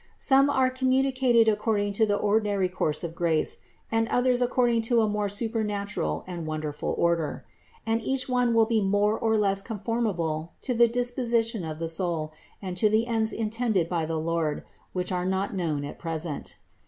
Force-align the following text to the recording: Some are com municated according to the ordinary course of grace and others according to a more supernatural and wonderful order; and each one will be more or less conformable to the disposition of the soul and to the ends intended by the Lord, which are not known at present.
Some 0.17 0.49
are 0.49 0.71
com 0.71 0.89
municated 0.89 1.47
according 1.47 1.93
to 1.93 2.07
the 2.07 2.15
ordinary 2.17 2.67
course 2.67 3.03
of 3.03 3.13
grace 3.13 3.59
and 3.91 4.07
others 4.07 4.41
according 4.41 4.81
to 4.89 5.01
a 5.01 5.07
more 5.07 5.29
supernatural 5.29 6.23
and 6.25 6.47
wonderful 6.47 6.95
order; 6.97 7.45
and 7.85 8.01
each 8.01 8.27
one 8.27 8.55
will 8.55 8.65
be 8.65 8.81
more 8.81 9.19
or 9.19 9.37
less 9.37 9.61
conformable 9.61 10.53
to 10.63 10.73
the 10.73 10.87
disposition 10.87 11.63
of 11.63 11.77
the 11.77 11.87
soul 11.87 12.33
and 12.63 12.77
to 12.77 12.89
the 12.89 13.05
ends 13.05 13.31
intended 13.31 13.87
by 13.87 14.07
the 14.07 14.19
Lord, 14.19 14.63
which 14.91 15.11
are 15.11 15.23
not 15.23 15.53
known 15.53 15.83
at 15.85 15.99
present. 15.99 16.55